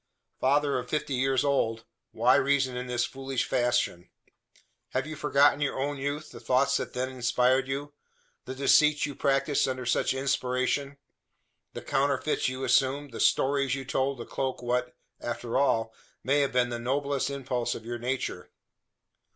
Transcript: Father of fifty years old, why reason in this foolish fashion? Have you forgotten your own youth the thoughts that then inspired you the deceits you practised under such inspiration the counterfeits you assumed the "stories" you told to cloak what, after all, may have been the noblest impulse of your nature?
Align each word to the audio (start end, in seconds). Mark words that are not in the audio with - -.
Father 0.39 0.79
of 0.79 0.89
fifty 0.89 1.13
years 1.13 1.43
old, 1.45 1.85
why 2.09 2.33
reason 2.33 2.75
in 2.75 2.87
this 2.87 3.05
foolish 3.05 3.43
fashion? 3.45 4.09
Have 4.93 5.05
you 5.05 5.15
forgotten 5.15 5.61
your 5.61 5.79
own 5.79 5.97
youth 5.97 6.31
the 6.31 6.39
thoughts 6.39 6.77
that 6.77 6.93
then 6.93 7.07
inspired 7.09 7.67
you 7.67 7.93
the 8.45 8.55
deceits 8.55 9.05
you 9.05 9.13
practised 9.13 9.67
under 9.67 9.85
such 9.85 10.15
inspiration 10.15 10.97
the 11.73 11.83
counterfeits 11.83 12.49
you 12.49 12.63
assumed 12.63 13.11
the 13.11 13.19
"stories" 13.19 13.75
you 13.75 13.85
told 13.85 14.17
to 14.17 14.25
cloak 14.25 14.63
what, 14.63 14.95
after 15.19 15.55
all, 15.55 15.93
may 16.23 16.39
have 16.39 16.53
been 16.53 16.69
the 16.69 16.79
noblest 16.79 17.29
impulse 17.29 17.75
of 17.75 17.85
your 17.85 17.99
nature? 17.99 18.49